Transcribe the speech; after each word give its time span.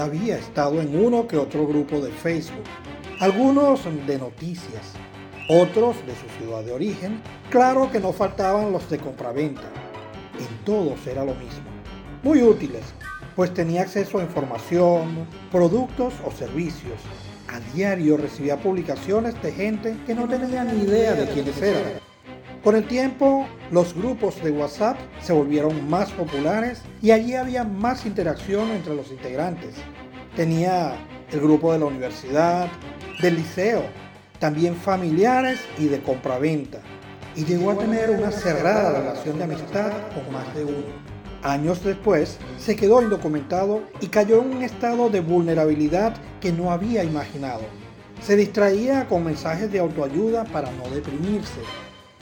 Había 0.00 0.38
estado 0.38 0.80
en 0.80 0.96
uno 0.96 1.26
que 1.26 1.36
otro 1.36 1.66
grupo 1.66 2.00
de 2.00 2.12
Facebook, 2.12 2.64
algunos 3.18 3.84
de 4.06 4.16
noticias, 4.16 4.92
otros 5.48 5.96
de 6.06 6.14
su 6.14 6.28
ciudad 6.38 6.62
de 6.62 6.72
origen, 6.72 7.20
claro 7.50 7.90
que 7.90 7.98
no 7.98 8.12
faltaban 8.12 8.70
los 8.70 8.88
de 8.88 8.98
compraventa. 8.98 9.68
En 10.38 10.64
todos 10.64 11.04
era 11.06 11.24
lo 11.24 11.34
mismo. 11.34 11.64
Muy 12.22 12.42
útiles, 12.42 12.82
pues 13.34 13.52
tenía 13.52 13.82
acceso 13.82 14.18
a 14.20 14.22
información, 14.22 15.26
productos 15.50 16.14
o 16.24 16.30
servicios. 16.30 17.00
A 17.48 17.58
diario 17.74 18.16
recibía 18.16 18.56
publicaciones 18.56 19.40
de 19.42 19.50
gente 19.50 19.96
que 20.06 20.14
no 20.14 20.28
tenía 20.28 20.62
ni 20.62 20.84
idea 20.84 21.14
de 21.14 21.26
quiénes 21.26 21.60
eran. 21.60 22.07
Con 22.64 22.74
el 22.74 22.88
tiempo, 22.88 23.46
los 23.70 23.94
grupos 23.94 24.42
de 24.42 24.50
WhatsApp 24.50 24.98
se 25.22 25.32
volvieron 25.32 25.88
más 25.88 26.10
populares 26.10 26.82
y 27.00 27.12
allí 27.12 27.34
había 27.34 27.62
más 27.62 28.04
interacción 28.04 28.70
entre 28.70 28.96
los 28.96 29.12
integrantes. 29.12 29.76
Tenía 30.34 30.96
el 31.30 31.40
grupo 31.40 31.72
de 31.72 31.78
la 31.78 31.84
universidad, 31.84 32.68
del 33.22 33.36
liceo, 33.36 33.84
también 34.40 34.74
familiares 34.74 35.60
y 35.78 35.86
de 35.86 36.02
compraventa. 36.02 36.80
Y 37.36 37.44
llegó 37.44 37.70
a 37.70 37.78
tener 37.78 38.10
una 38.10 38.32
cerrada 38.32 38.98
relación 38.98 39.38
de 39.38 39.44
amistad 39.44 39.92
con 40.12 40.32
más 40.32 40.52
de 40.56 40.64
uno. 40.64 41.08
Años 41.44 41.84
después, 41.84 42.38
se 42.58 42.74
quedó 42.74 43.00
indocumentado 43.00 43.82
y 44.00 44.08
cayó 44.08 44.42
en 44.42 44.56
un 44.56 44.62
estado 44.62 45.08
de 45.10 45.20
vulnerabilidad 45.20 46.16
que 46.40 46.50
no 46.50 46.72
había 46.72 47.04
imaginado. 47.04 47.62
Se 48.20 48.34
distraía 48.34 49.06
con 49.06 49.24
mensajes 49.24 49.70
de 49.70 49.78
autoayuda 49.78 50.42
para 50.44 50.72
no 50.72 50.90
deprimirse 50.92 51.60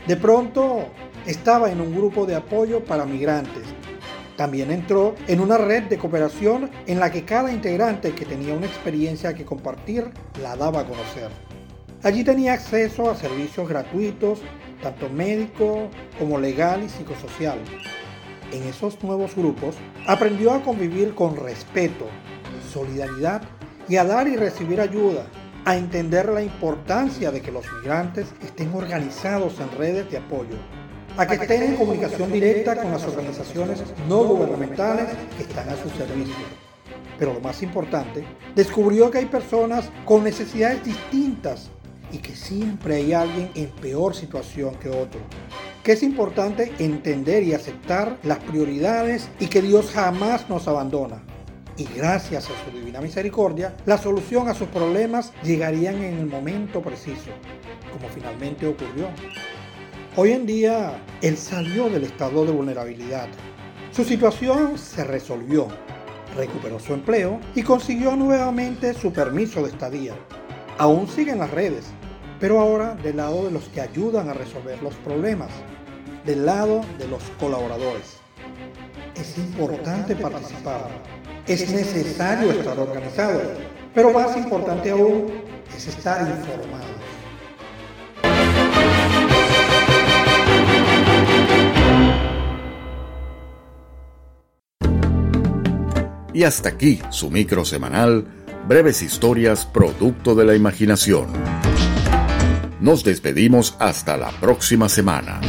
de 0.06 0.16
pronto 0.16 0.86
estaba 1.26 1.70
en 1.70 1.80
un 1.80 1.94
grupo 1.94 2.26
de 2.26 2.36
apoyo 2.36 2.84
para 2.84 3.04
migrantes. 3.04 3.64
También 4.36 4.70
entró 4.70 5.14
en 5.26 5.40
una 5.40 5.58
red 5.58 5.84
de 5.84 5.98
cooperación 5.98 6.70
en 6.86 7.00
la 7.00 7.10
que 7.10 7.24
cada 7.24 7.50
integrante 7.50 8.14
que 8.14 8.24
tenía 8.24 8.54
una 8.54 8.66
experiencia 8.66 9.34
que 9.34 9.44
compartir 9.44 10.10
la 10.40 10.54
daba 10.54 10.80
a 10.80 10.84
conocer. 10.86 11.30
Allí 12.02 12.22
tenía 12.22 12.52
acceso 12.52 13.10
a 13.10 13.16
servicios 13.16 13.68
gratuitos, 13.68 14.42
tanto 14.82 15.08
médico 15.08 15.88
como 16.18 16.38
legal 16.38 16.84
y 16.84 16.88
psicosocial. 16.88 17.58
En 18.52 18.62
esos 18.62 19.02
nuevos 19.02 19.34
grupos 19.34 19.74
aprendió 20.06 20.52
a 20.52 20.62
convivir 20.62 21.14
con 21.14 21.34
respeto, 21.34 22.06
solidaridad 22.72 23.42
y 23.88 23.96
a 23.96 24.04
dar 24.04 24.28
y 24.28 24.36
recibir 24.36 24.80
ayuda 24.80 25.26
a 25.66 25.76
entender 25.76 26.28
la 26.28 26.42
importancia 26.42 27.32
de 27.32 27.42
que 27.42 27.50
los 27.50 27.66
migrantes 27.72 28.28
estén 28.40 28.72
organizados 28.72 29.58
en 29.58 29.76
redes 29.76 30.08
de 30.12 30.18
apoyo, 30.18 30.56
a 31.16 31.26
que 31.26 31.34
estén 31.34 31.64
en 31.64 31.76
comunicación 31.76 32.30
directa 32.30 32.76
con 32.76 32.92
las 32.92 33.04
organizaciones 33.04 33.82
no 34.08 34.22
gubernamentales 34.22 35.08
que 35.36 35.42
están 35.42 35.68
a 35.68 35.76
su 35.76 35.90
servicio. 35.90 36.46
Pero 37.18 37.34
lo 37.34 37.40
más 37.40 37.64
importante, 37.64 38.24
descubrió 38.54 39.10
que 39.10 39.18
hay 39.18 39.26
personas 39.26 39.90
con 40.04 40.22
necesidades 40.22 40.84
distintas 40.84 41.68
y 42.12 42.18
que 42.18 42.36
siempre 42.36 42.94
hay 42.94 43.12
alguien 43.12 43.50
en 43.56 43.70
peor 43.70 44.14
situación 44.14 44.76
que 44.76 44.88
otro. 44.88 45.18
Que 45.82 45.92
es 45.92 46.04
importante 46.04 46.72
entender 46.78 47.42
y 47.42 47.54
aceptar 47.54 48.18
las 48.22 48.38
prioridades 48.38 49.28
y 49.40 49.48
que 49.48 49.62
Dios 49.62 49.90
jamás 49.92 50.48
nos 50.48 50.68
abandona 50.68 51.24
y 51.76 51.84
gracias 51.84 52.48
a 52.48 52.64
su 52.64 52.76
divina 52.76 53.00
misericordia, 53.00 53.76
la 53.84 53.98
solución 53.98 54.48
a 54.48 54.54
sus 54.54 54.68
problemas 54.68 55.32
llegarían 55.42 55.96
en 55.96 56.18
el 56.18 56.26
momento 56.26 56.80
preciso, 56.80 57.30
como 57.92 58.08
finalmente 58.08 58.66
ocurrió. 58.66 59.08
Hoy 60.16 60.32
en 60.32 60.46
día, 60.46 61.02
él 61.20 61.36
salió 61.36 61.90
del 61.90 62.04
estado 62.04 62.46
de 62.46 62.52
vulnerabilidad. 62.52 63.28
Su 63.92 64.04
situación 64.04 64.78
se 64.78 65.04
resolvió, 65.04 65.68
recuperó 66.34 66.80
su 66.80 66.94
empleo 66.94 67.40
y 67.54 67.62
consiguió 67.62 68.16
nuevamente 68.16 68.94
su 68.94 69.12
permiso 69.12 69.62
de 69.62 69.68
estadía. 69.68 70.14
Aún 70.78 71.08
sigue 71.08 71.32
en 71.32 71.38
las 71.38 71.50
redes, 71.50 71.86
pero 72.40 72.60
ahora 72.60 72.94
del 72.94 73.18
lado 73.18 73.44
de 73.44 73.50
los 73.50 73.64
que 73.68 73.80
ayudan 73.80 74.28
a 74.28 74.34
resolver 74.34 74.82
los 74.82 74.94
problemas, 74.96 75.50
del 76.24 76.46
lado 76.46 76.80
de 76.98 77.08
los 77.08 77.22
colaboradores. 77.38 78.16
Es 79.14 79.38
importante 79.38 80.16
participar 80.16 80.88
es 81.46 81.70
necesario 81.70 82.50
estar 82.50 82.78
organizado, 82.78 83.40
pero 83.94 84.12
más 84.12 84.36
importante 84.36 84.90
aún 84.90 85.32
es 85.76 85.86
estar 85.86 86.20
informado. 86.20 86.86
Y 96.32 96.42
hasta 96.44 96.68
aquí 96.68 97.00
su 97.10 97.30
micro 97.30 97.64
semanal, 97.64 98.26
breves 98.68 99.00
historias 99.00 99.64
producto 99.64 100.34
de 100.34 100.44
la 100.44 100.54
imaginación. 100.54 101.28
Nos 102.80 103.04
despedimos 103.04 103.74
hasta 103.78 104.18
la 104.18 104.30
próxima 104.32 104.88
semana. 104.90 105.40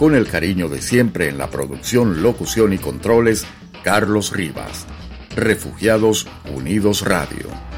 Con 0.00 0.14
el 0.14 0.26
cariño 0.26 0.70
de 0.70 0.80
siempre 0.80 1.28
en 1.28 1.36
la 1.36 1.50
producción, 1.50 2.22
locución 2.22 2.72
y 2.72 2.78
controles, 2.78 3.44
Carlos 3.84 4.32
Rivas. 4.32 4.86
Refugiados 5.36 6.26
Unidos 6.54 7.02
Radio. 7.02 7.69